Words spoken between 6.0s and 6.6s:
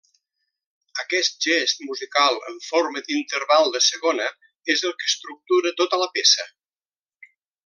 la peça.